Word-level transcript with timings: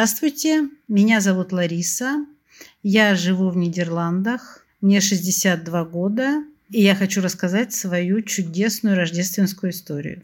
Здравствуйте, 0.00 0.70
меня 0.88 1.20
зовут 1.20 1.52
Лариса. 1.52 2.24
Я 2.82 3.14
живу 3.14 3.50
в 3.50 3.56
Нидерландах. 3.58 4.64
Мне 4.80 4.98
62 4.98 5.84
года. 5.84 6.42
И 6.70 6.80
я 6.80 6.94
хочу 6.94 7.20
рассказать 7.20 7.74
свою 7.74 8.22
чудесную 8.22 8.96
рождественскую 8.96 9.72
историю. 9.72 10.22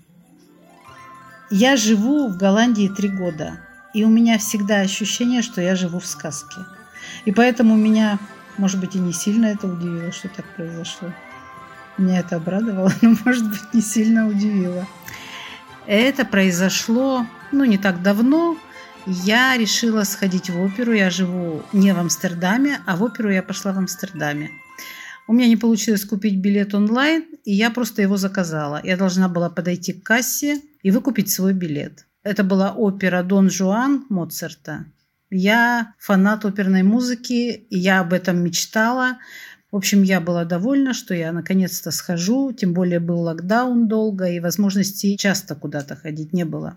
Я 1.51 1.77
живу 1.77 2.27
в 2.27 2.39
Голландии 2.39 2.89
три 2.89 3.11
года. 3.11 3.61
И 3.93 4.03
у 4.03 4.09
меня 4.09 4.39
всегда 4.39 4.81
ощущение, 4.81 5.43
что 5.43 5.61
я 5.61 5.77
живу 5.77 5.99
в 5.99 6.07
сказке. 6.07 6.63
И 7.27 7.31
поэтому 7.31 7.77
меня, 7.77 8.19
может 8.57 8.81
быть, 8.81 8.95
и 8.95 8.99
не 8.99 9.13
сильно 9.13 9.45
это 9.45 9.67
удивило, 9.67 10.11
что 10.11 10.31
так 10.31 10.47
произошло. 10.57 11.13
Меня 11.99 12.21
это 12.21 12.37
обрадовало, 12.37 12.95
но, 13.03 13.15
может 13.27 13.47
быть, 13.47 13.75
не 13.75 13.83
сильно 13.83 14.27
удивило. 14.27 14.87
Это 15.87 16.25
произошло, 16.25 17.27
ну, 17.53 17.67
не 17.67 17.77
так 17.77 18.01
давно. 18.01 18.57
Я 19.07 19.57
решила 19.57 20.03
сходить 20.03 20.51
в 20.51 20.61
оперу. 20.61 20.93
Я 20.93 21.11
живу 21.11 21.63
не 21.73 21.95
в 21.95 21.99
Амстердаме, 21.99 22.81
а 22.87 22.97
в 22.97 23.05
оперу 23.05 23.31
я 23.31 23.41
пошла 23.41 23.73
в 23.73 23.79
Амстердаме. 23.79 24.51
У 25.29 25.33
меня 25.33 25.47
не 25.47 25.57
получилось 25.57 26.05
купить 26.05 26.41
билет 26.41 26.75
онлайн, 26.75 27.25
и 27.45 27.53
я 27.53 27.71
просто 27.71 28.03
его 28.03 28.17
заказала. 28.17 28.81
Я 28.83 28.97
должна 28.97 29.29
была 29.29 29.49
подойти 29.49 29.93
к 29.93 30.03
кассе 30.03 30.61
и 30.83 30.91
выкупить 30.91 31.31
свой 31.31 31.53
билет. 31.53 32.05
Это 32.25 32.43
была 32.43 32.73
опера 32.73 33.23
«Дон 33.23 33.49
Жуан» 33.49 34.07
Моцарта. 34.09 34.87
Я 35.31 35.95
фанат 36.01 36.45
оперной 36.45 36.83
музыки, 36.83 37.51
и 37.71 37.79
я 37.79 38.01
об 38.01 38.13
этом 38.13 38.43
мечтала. 38.43 39.19
В 39.71 39.77
общем, 39.77 40.03
я 40.03 40.21
была 40.21 40.45
довольна, 40.45 40.95
что 40.95 41.15
я 41.15 41.31
наконец-то 41.31 41.93
схожу, 41.93 42.53
тем 42.53 42.73
более 42.73 42.99
был 42.99 43.21
локдаун 43.21 43.87
долго, 43.87 44.29
и 44.29 44.41
возможности 44.41 45.17
часто 45.17 45.55
куда-то 45.55 45.95
ходить 45.95 46.33
не 46.33 46.45
было. 46.45 46.77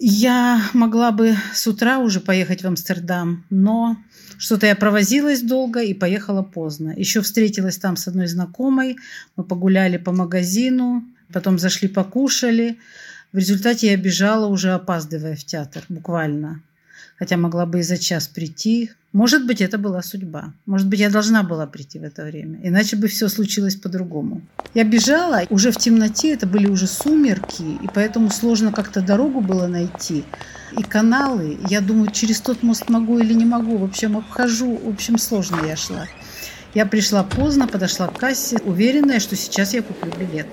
Я 0.00 0.62
могла 0.74 1.10
бы 1.10 1.34
с 1.52 1.66
утра 1.66 1.98
уже 1.98 2.20
поехать 2.20 2.62
в 2.62 2.66
Амстердам, 2.68 3.44
но 3.50 3.96
что-то 4.38 4.66
я 4.66 4.76
провозилась 4.76 5.42
долго 5.42 5.80
и 5.80 5.92
поехала 5.92 6.42
поздно. 6.42 6.94
Еще 6.96 7.20
встретилась 7.20 7.78
там 7.78 7.96
с 7.96 8.06
одной 8.06 8.28
знакомой, 8.28 8.96
мы 9.34 9.42
погуляли 9.42 9.96
по 9.96 10.12
магазину, 10.12 11.02
потом 11.32 11.58
зашли 11.58 11.88
покушали. 11.88 12.78
В 13.32 13.38
результате 13.38 13.90
я 13.90 13.96
бежала, 13.96 14.46
уже 14.46 14.70
опаздывая 14.70 15.34
в 15.34 15.42
театр, 15.44 15.82
буквально 15.88 16.62
хотя 17.18 17.36
могла 17.36 17.66
бы 17.66 17.80
и 17.80 17.82
за 17.82 17.98
час 17.98 18.28
прийти. 18.28 18.90
Может 19.12 19.46
быть, 19.46 19.60
это 19.60 19.78
была 19.78 20.02
судьба. 20.02 20.52
Может 20.66 20.86
быть, 20.86 21.00
я 21.00 21.10
должна 21.10 21.42
была 21.42 21.66
прийти 21.66 21.98
в 21.98 22.04
это 22.04 22.24
время. 22.24 22.60
Иначе 22.62 22.96
бы 22.96 23.08
все 23.08 23.28
случилось 23.28 23.74
по-другому. 23.74 24.42
Я 24.74 24.84
бежала 24.84 25.42
уже 25.50 25.72
в 25.72 25.76
темноте, 25.76 26.34
это 26.34 26.46
были 26.46 26.66
уже 26.66 26.86
сумерки, 26.86 27.62
и 27.62 27.88
поэтому 27.94 28.30
сложно 28.30 28.70
как-то 28.70 29.00
дорогу 29.00 29.40
было 29.40 29.66
найти. 29.66 30.24
И 30.76 30.82
каналы, 30.82 31.58
я 31.70 31.80
думаю, 31.80 32.10
через 32.10 32.40
тот 32.40 32.62
мост 32.62 32.90
могу 32.90 33.18
или 33.18 33.32
не 33.32 33.46
могу. 33.46 33.78
В 33.78 33.84
общем, 33.84 34.16
обхожу, 34.16 34.76
в 34.76 34.88
общем, 34.88 35.18
сложно 35.18 35.66
я 35.66 35.76
шла. 35.76 36.06
Я 36.74 36.84
пришла 36.84 37.24
поздно, 37.24 37.66
подошла 37.66 38.08
к 38.08 38.18
кассе, 38.18 38.58
уверенная, 38.64 39.20
что 39.20 39.36
сейчас 39.36 39.72
я 39.72 39.82
куплю 39.82 40.12
билет. 40.20 40.46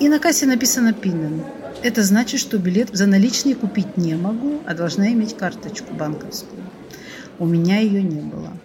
И 0.00 0.08
на 0.08 0.18
кассе 0.18 0.46
написано 0.46 0.92
«Пинен». 0.92 1.44
Это 1.82 2.04
значит, 2.04 2.38
что 2.38 2.58
билет 2.58 2.90
за 2.92 3.06
наличные 3.06 3.56
купить 3.56 3.96
не 3.96 4.14
могу, 4.14 4.60
а 4.66 4.74
должна 4.74 5.12
иметь 5.12 5.36
карточку 5.36 5.92
банковскую. 5.94 6.62
У 7.40 7.46
меня 7.46 7.80
ее 7.80 8.02
не 8.02 8.20
было. 8.20 8.56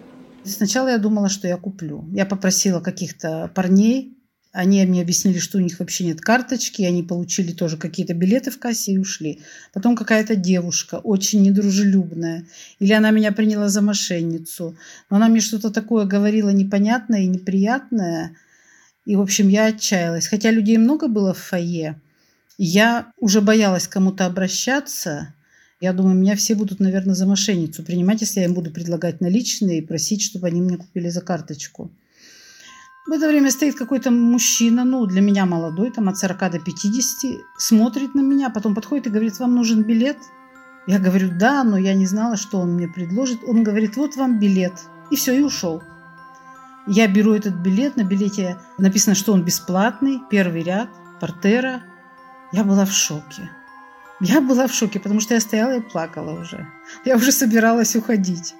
Сначала 0.44 0.88
я 0.88 0.98
думала, 0.98 1.28
что 1.28 1.48
я 1.48 1.56
куплю. 1.56 2.04
Я 2.12 2.26
попросила 2.26 2.78
каких-то 2.78 3.50
парней, 3.54 4.16
они 4.52 4.84
мне 4.86 5.02
объяснили, 5.02 5.38
что 5.38 5.58
у 5.58 5.60
них 5.60 5.80
вообще 5.80 6.04
нет 6.04 6.20
карточки, 6.20 6.82
они 6.82 7.02
получили 7.02 7.52
тоже 7.52 7.76
какие-то 7.76 8.14
билеты 8.14 8.52
в 8.52 8.58
кассе 8.60 8.92
и 8.92 8.98
ушли. 8.98 9.40
Потом 9.72 9.96
какая-то 9.96 10.36
девушка, 10.36 10.96
очень 10.96 11.42
недружелюбная, 11.42 12.46
или 12.78 12.92
она 12.92 13.10
меня 13.10 13.32
приняла 13.32 13.68
за 13.68 13.82
мошенницу, 13.82 14.76
но 15.10 15.16
она 15.16 15.28
мне 15.28 15.40
что-то 15.40 15.70
такое 15.70 16.06
говорила 16.06 16.50
непонятное 16.50 17.22
и 17.22 17.26
неприятное, 17.26 18.36
и, 19.04 19.16
в 19.16 19.20
общем, 19.20 19.48
я 19.48 19.66
отчаялась. 19.66 20.28
Хотя 20.28 20.50
людей 20.50 20.78
много 20.78 21.08
было 21.08 21.34
в 21.34 21.38
фойе, 21.38 22.00
я 22.58 23.12
уже 23.18 23.40
боялась 23.40 23.86
кому-то 23.86 24.26
обращаться. 24.26 25.32
Я 25.80 25.92
думаю, 25.92 26.16
меня 26.16 26.34
все 26.34 26.56
будут, 26.56 26.80
наверное, 26.80 27.14
за 27.14 27.24
мошенницу 27.24 27.84
принимать, 27.84 28.20
если 28.20 28.40
я 28.40 28.46
им 28.46 28.54
буду 28.54 28.72
предлагать 28.72 29.20
наличные 29.20 29.78
и 29.78 29.86
просить, 29.86 30.22
чтобы 30.22 30.48
они 30.48 30.60
мне 30.60 30.76
купили 30.76 31.08
за 31.08 31.20
карточку. 31.20 31.88
В 33.06 33.12
это 33.12 33.28
время 33.28 33.50
стоит 33.52 33.76
какой-то 33.76 34.10
мужчина, 34.10 34.84
ну, 34.84 35.06
для 35.06 35.20
меня 35.22 35.46
молодой, 35.46 35.92
там 35.92 36.08
от 36.08 36.18
40 36.18 36.38
до 36.50 36.58
50, 36.58 37.40
смотрит 37.56 38.14
на 38.14 38.20
меня, 38.20 38.50
потом 38.50 38.74
подходит 38.74 39.06
и 39.06 39.10
говорит, 39.10 39.38
вам 39.38 39.54
нужен 39.54 39.84
билет? 39.84 40.18
Я 40.88 40.98
говорю, 40.98 41.30
да, 41.30 41.62
но 41.62 41.78
я 41.78 41.94
не 41.94 42.06
знала, 42.06 42.36
что 42.36 42.58
он 42.58 42.74
мне 42.74 42.88
предложит. 42.88 43.38
Он 43.46 43.62
говорит, 43.62 43.96
вот 43.96 44.16
вам 44.16 44.40
билет. 44.40 44.74
И 45.10 45.16
все, 45.16 45.38
и 45.38 45.42
ушел. 45.42 45.82
Я 46.86 47.06
беру 47.06 47.34
этот 47.34 47.54
билет, 47.54 47.96
на 47.96 48.02
билете 48.02 48.56
написано, 48.78 49.14
что 49.14 49.32
он 49.32 49.44
бесплатный, 49.44 50.20
первый 50.28 50.64
ряд, 50.64 50.88
портера– 51.20 51.82
я 52.52 52.64
была 52.64 52.84
в 52.84 52.92
шоке. 52.92 53.50
Я 54.20 54.40
была 54.40 54.66
в 54.66 54.72
шоке, 54.72 54.98
потому 54.98 55.20
что 55.20 55.34
я 55.34 55.40
стояла 55.40 55.76
и 55.76 55.80
плакала 55.80 56.40
уже. 56.40 56.66
Я 57.04 57.16
уже 57.16 57.30
собиралась 57.30 57.94
уходить. 57.94 58.54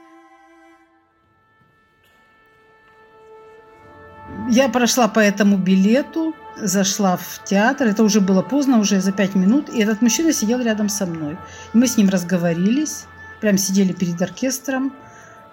Я 4.51 4.69
прошла 4.69 5.09
по 5.09 5.19
этому 5.19 5.57
билету, 5.57 6.35
зашла 6.57 7.17
в 7.17 7.45
театр. 7.45 7.89
Это 7.89 8.05
уже 8.05 8.21
было 8.21 8.43
поздно, 8.43 8.79
уже 8.79 9.01
за 9.01 9.13
пять 9.13 9.35
минут. 9.35 9.69
И 9.69 9.81
этот 9.81 10.01
мужчина 10.01 10.33
сидел 10.33 10.61
рядом 10.61 10.89
со 10.89 11.07
мной. 11.07 11.37
Мы 11.73 11.87
с 11.87 11.97
ним 11.97 12.09
разговорились. 12.09 13.07
Прям 13.41 13.59
сидели 13.59 13.93
перед 13.93 14.21
оркестром. 14.23 14.93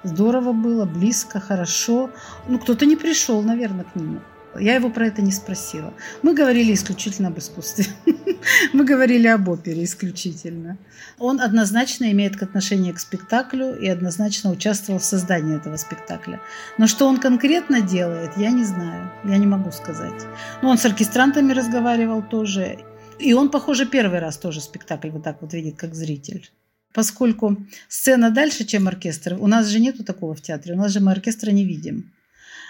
Здорово 0.03 0.53
было, 0.53 0.85
близко, 0.85 1.39
хорошо. 1.39 2.11
Ну, 2.47 2.59
кто-то 2.59 2.85
не 2.85 2.95
пришел, 2.95 3.41
наверное, 3.41 3.85
к 3.85 3.95
нему. 3.95 4.19
Я 4.59 4.75
его 4.75 4.89
про 4.89 5.07
это 5.07 5.21
не 5.21 5.31
спросила. 5.31 5.93
Мы 6.21 6.33
говорили 6.33 6.73
исключительно 6.73 7.29
об 7.29 7.39
искусстве. 7.39 7.87
Мы 8.73 8.85
говорили 8.85 9.27
об 9.27 9.49
опере 9.49 9.83
исключительно. 9.83 10.77
Он 11.17 11.41
однозначно 11.41 12.11
имеет 12.11 12.41
отношение 12.41 12.93
к 12.93 12.99
спектаклю 12.99 13.75
и 13.75 13.87
однозначно 13.87 14.51
участвовал 14.51 14.99
в 14.99 15.03
создании 15.03 15.57
этого 15.57 15.77
спектакля. 15.77 16.41
Но 16.77 16.87
что 16.87 17.07
он 17.07 17.17
конкретно 17.17 17.81
делает, 17.81 18.31
я 18.37 18.51
не 18.51 18.63
знаю. 18.63 19.11
Я 19.23 19.37
не 19.37 19.47
могу 19.47 19.71
сказать. 19.71 20.25
Но 20.61 20.69
он 20.69 20.77
с 20.77 20.85
оркестрантами 20.85 21.53
разговаривал 21.53 22.21
тоже. 22.23 22.79
И 23.19 23.33
он, 23.33 23.49
похоже, 23.49 23.85
первый 23.85 24.19
раз 24.19 24.37
тоже 24.37 24.61
спектакль 24.61 25.09
вот 25.09 25.23
так 25.23 25.41
вот 25.41 25.53
видит, 25.53 25.77
как 25.77 25.95
зритель. 25.95 26.51
Поскольку 26.93 27.57
сцена 27.89 28.31
дальше, 28.31 28.63
чем 28.63 28.87
оркестр, 28.87 29.37
у 29.39 29.47
нас 29.47 29.67
же 29.67 29.79
нету 29.79 30.03
такого 30.03 30.33
в 30.33 30.41
театре, 30.41 30.75
у 30.75 30.77
нас 30.77 30.91
же 30.91 31.01
мы 31.01 31.11
оркестра 31.11 31.51
не 31.51 31.65
видим. 31.65 32.13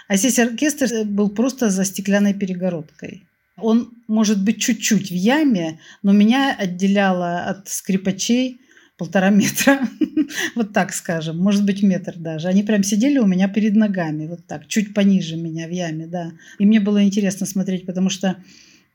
А 0.08 0.16
здесь 0.16 0.38
оркестр 0.38 1.04
был 1.04 1.30
просто 1.30 1.70
за 1.70 1.84
стеклянной 1.84 2.34
перегородкой. 2.34 3.26
Он 3.60 3.92
может 4.06 4.42
быть 4.44 4.60
чуть-чуть 4.60 5.10
в 5.10 5.14
яме, 5.14 5.80
но 6.02 6.12
меня 6.12 6.54
отделяло 6.58 7.44
от 7.44 7.68
скрипачей 7.68 8.60
полтора 8.96 9.30
метра, 9.30 9.88
вот 10.54 10.72
так 10.72 10.92
скажем, 10.92 11.38
может 11.38 11.64
быть 11.64 11.82
метр 11.82 12.14
даже. 12.16 12.48
Они 12.48 12.62
прям 12.62 12.82
сидели 12.82 13.18
у 13.18 13.26
меня 13.26 13.48
перед 13.48 13.74
ногами, 13.74 14.26
вот 14.26 14.46
так, 14.46 14.66
чуть 14.66 14.94
пониже 14.94 15.36
меня 15.36 15.66
в 15.66 15.70
яме, 15.70 16.06
да. 16.06 16.32
И 16.58 16.66
мне 16.66 16.80
было 16.80 17.02
интересно 17.02 17.46
смотреть, 17.46 17.86
потому 17.86 18.10
что 18.10 18.36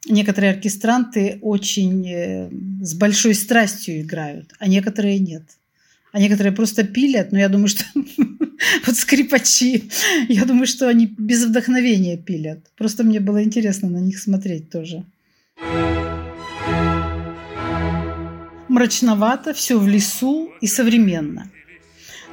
некоторые 0.09 0.53
оркестранты 0.53 1.39
очень 1.41 2.07
э, 2.07 2.49
с 2.81 2.93
большой 2.95 3.35
страстью 3.35 4.01
играют, 4.01 4.53
а 4.59 4.67
некоторые 4.67 5.19
нет. 5.19 5.43
А 6.11 6.19
некоторые 6.19 6.51
просто 6.51 6.83
пилят, 6.83 7.31
но 7.31 7.39
я 7.39 7.47
думаю, 7.47 7.69
что 7.69 7.83
вот 8.85 8.95
скрипачи, 8.95 9.89
я 10.27 10.45
думаю, 10.45 10.67
что 10.67 10.89
они 10.89 11.05
без 11.17 11.45
вдохновения 11.45 12.17
пилят. 12.17 12.59
Просто 12.77 13.03
мне 13.03 13.19
было 13.19 13.43
интересно 13.43 13.89
на 13.89 13.99
них 13.99 14.19
смотреть 14.19 14.69
тоже. 14.69 15.05
Мрачновато, 18.67 19.53
все 19.53 19.77
в 19.77 19.87
лесу 19.87 20.51
и 20.61 20.67
современно. 20.67 21.49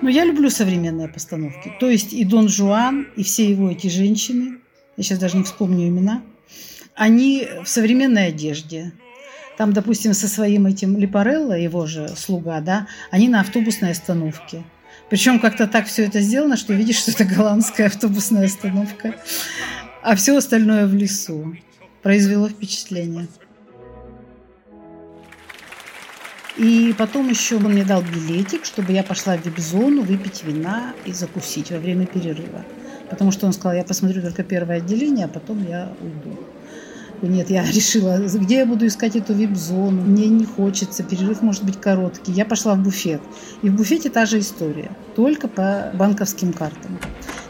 Но 0.01 0.09
я 0.09 0.25
люблю 0.25 0.51
современные 0.51 1.09
постановки. 1.09 1.73
То 1.81 1.89
есть 1.91 2.13
и 2.13 2.25
Дон 2.25 2.49
Жуан, 2.49 3.09
и 3.17 3.23
все 3.23 3.49
его 3.49 3.71
эти 3.71 3.89
женщины, 3.89 4.59
я 4.97 5.03
сейчас 5.05 5.19
даже 5.19 5.37
не 5.37 5.45
вспомню 5.45 5.89
имена, 5.89 6.23
они 6.95 7.47
в 7.65 7.69
современной 7.69 8.29
одежде, 8.29 8.93
там, 9.59 9.73
допустим, 9.73 10.15
со 10.15 10.29
своим 10.29 10.67
этим 10.67 10.97
Липарелло, 10.97 11.53
его 11.53 11.85
же 11.85 12.09
слуга, 12.17 12.61
да, 12.61 12.87
они 13.11 13.29
на 13.29 13.41
автобусной 13.41 13.91
остановке. 13.91 14.63
Причем 15.11 15.41
как-то 15.41 15.67
так 15.67 15.87
все 15.87 16.05
это 16.05 16.21
сделано, 16.21 16.57
что 16.57 16.75
видишь, 16.75 16.99
что 16.99 17.11
это 17.11 17.25
голландская 17.25 17.89
автобусная 17.89 18.47
остановка, 18.47 19.17
а 20.05 20.15
все 20.15 20.37
остальное 20.37 20.87
в 20.87 20.95
лесу. 20.95 21.57
Произвело 22.03 22.49
впечатление. 22.49 23.27
И 26.57 26.95
потом 26.97 27.29
еще 27.29 27.57
он 27.57 27.65
мне 27.65 27.85
дал 27.85 28.03
билетик, 28.03 28.65
чтобы 28.65 28.93
я 28.93 29.03
пошла 29.03 29.37
в 29.37 29.45
вип-зону 29.45 30.03
выпить 30.03 30.45
вина 30.45 30.95
и 31.05 31.13
закусить 31.13 31.73
во 31.73 31.79
время 31.79 32.07
перерыва. 32.07 32.65
Потому 33.11 33.33
что 33.33 33.47
он 33.47 33.53
сказал, 33.53 33.77
я 33.77 33.83
посмотрю 33.83 34.23
только 34.23 34.45
первое 34.45 34.77
отделение, 34.77 35.25
а 35.25 35.29
потом 35.29 35.67
я 35.69 35.93
уйду. 36.01 36.39
Нет, 37.23 37.51
я 37.51 37.65
решила, 37.71 38.19
где 38.19 38.57
я 38.57 38.67
буду 38.67 38.87
искать 38.87 39.17
эту 39.17 39.35
вип-зону. 39.35 40.03
Мне 40.03 40.27
не 40.29 40.45
хочется, 40.45 41.03
перерыв 41.03 41.43
может 41.43 41.65
быть 41.65 41.81
короткий. 41.81 42.33
Я 42.33 42.45
пошла 42.45 42.75
в 42.75 42.83
буфет. 42.83 43.21
И 43.63 43.69
в 43.69 43.77
буфете 43.77 44.11
та 44.11 44.27
же 44.27 44.39
история, 44.39 44.91
только 45.17 45.49
по 45.49 45.91
банковским 45.95 46.53
картам. 46.53 46.99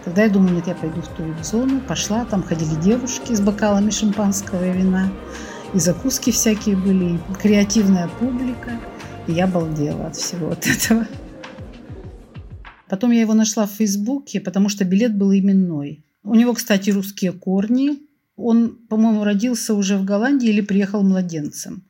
Тогда 0.05 0.25
я 0.25 0.31
думаю, 0.31 0.55
нет, 0.55 0.67
я 0.67 0.75
пойду 0.75 1.03
в 1.03 1.09
ту 1.09 1.23
вип-зону. 1.23 1.81
Пошла, 1.81 2.25
там 2.25 2.43
ходили 2.43 2.75
девушки 2.81 3.35
с 3.35 3.41
бокалами 3.41 3.91
шампанского 3.91 4.70
и 4.70 4.73
вина. 4.73 5.11
И 5.75 5.79
закуски 5.79 6.31
всякие 6.31 6.76
были, 6.76 7.17
и 7.17 7.19
креативная 7.41 8.09
публика. 8.19 8.81
И 9.26 9.32
я 9.32 9.47
балдела 9.47 10.06
от 10.06 10.17
всего 10.17 10.50
от 10.50 10.67
этого. 10.67 11.06
Потом 12.88 13.11
я 13.11 13.20
его 13.20 13.35
нашла 13.35 13.67
в 13.67 13.73
Фейсбуке, 13.73 14.41
потому 14.41 14.70
что 14.70 14.87
билет 14.87 15.15
был 15.15 15.31
именной. 15.32 16.06
У 16.23 16.35
него, 16.35 16.55
кстати, 16.55 16.88
русские 16.88 17.32
корни. 17.32 18.07
Он, 18.38 18.79
по-моему, 18.88 19.25
родился 19.25 19.75
уже 19.75 19.99
в 19.99 20.05
Голландии 20.05 20.49
или 20.49 20.61
приехал 20.61 21.02
младенцем. 21.02 21.82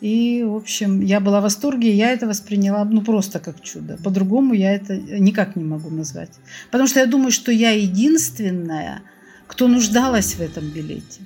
И, 0.00 0.42
в 0.42 0.56
общем, 0.56 1.02
я 1.02 1.20
была 1.20 1.40
в 1.40 1.42
восторге, 1.42 1.94
я 1.94 2.10
это 2.12 2.26
восприняла 2.26 2.84
ну 2.84 3.02
просто 3.02 3.38
как 3.38 3.60
чудо. 3.60 3.98
По-другому 4.02 4.54
я 4.54 4.74
это 4.74 4.96
никак 4.96 5.56
не 5.56 5.64
могу 5.64 5.90
назвать. 5.90 6.32
Потому 6.70 6.88
что 6.88 7.00
я 7.00 7.06
думаю, 7.06 7.30
что 7.30 7.52
я 7.52 7.70
единственная, 7.70 9.02
кто 9.46 9.68
нуждалась 9.68 10.34
в 10.34 10.40
этом 10.40 10.70
билете. 10.70 11.20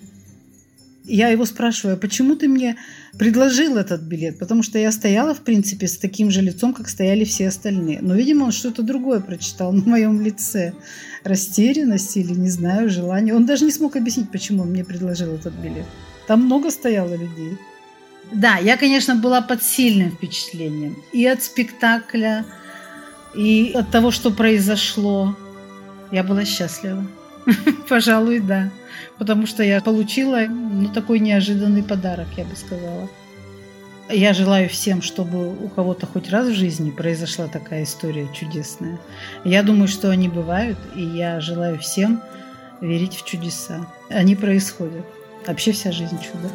Я 1.07 1.29
его 1.29 1.45
спрашиваю, 1.45 1.99
почему 1.99 2.35
ты 2.35 2.49
мне 2.49 2.77
предложил 3.19 3.77
этот 3.77 4.01
билет? 4.01 4.39
Потому 4.39 4.63
что 4.63 4.79
я 4.79 4.91
стояла, 4.91 5.35
в 5.35 5.43
принципе, 5.43 5.87
с 5.87 5.99
таким 5.99 6.31
же 6.31 6.41
лицом, 6.41 6.73
как 6.73 6.89
стояли 6.89 7.25
все 7.25 7.49
остальные. 7.49 7.99
Но, 8.01 8.15
видимо, 8.15 8.45
он 8.45 8.53
что-то 8.53 8.83
другое 8.83 9.21
прочитал 9.21 9.71
на 9.73 9.83
моем 9.85 10.23
лице. 10.23 10.73
Растерянность 11.23 12.17
или, 12.17 12.33
не 12.33 12.49
знаю, 12.49 12.89
желание. 12.89 13.35
Он 13.35 13.45
даже 13.45 13.67
не 13.67 13.71
смог 13.71 13.97
объяснить, 13.97 14.31
почему 14.31 14.63
он 14.63 14.71
мне 14.71 14.83
предложил 14.83 15.35
этот 15.35 15.53
билет. 15.55 15.85
Там 16.27 16.47
много 16.47 16.71
стояло 16.71 17.15
людей. 17.15 17.59
Да, 18.33 18.57
я, 18.57 18.79
конечно, 18.79 19.15
была 19.15 19.43
под 19.43 19.63
сильным 19.63 20.11
впечатлением. 20.11 20.97
И 21.13 21.27
от 21.27 21.43
спектакля, 21.43 22.47
и 23.35 23.73
от 23.75 23.91
того, 23.91 24.11
что 24.11 24.31
произошло. 24.31 25.37
Я 26.11 26.23
была 26.23 26.47
счастлива. 26.47 27.07
Пожалуй, 27.89 28.41
да. 28.41 28.71
Потому 29.19 29.47
что 29.47 29.63
я 29.63 29.81
получила 29.81 30.41
ну, 30.49 30.89
такой 30.89 31.19
неожиданный 31.21 31.83
подарок, 31.83 32.29
я 32.37 32.45
бы 32.45 32.57
сказала. 32.57 33.09
Я 34.11 34.35
желаю 34.35 34.69
всем, 34.69 35.01
чтобы 35.01 35.51
у 35.51 35.69
кого-то 35.69 36.07
хоть 36.07 36.29
раз 36.31 36.49
в 36.49 36.55
жизни 36.55 36.91
произошла 36.91 37.47
такая 37.47 37.85
история 37.85 38.29
чудесная. 38.35 38.99
Я 39.45 39.63
думаю, 39.63 39.89
что 39.89 40.11
они 40.11 40.29
бывают, 40.29 40.79
и 40.95 41.03
я 41.03 41.41
желаю 41.41 41.79
всем 41.79 42.21
верить 42.83 43.17
в 43.17 43.25
чудеса. 43.25 43.87
Они 44.11 44.37
происходят. 44.37 45.07
Вообще 45.47 45.73
вся 45.73 45.91
жизнь 45.91 46.19
чудо. 46.21 46.51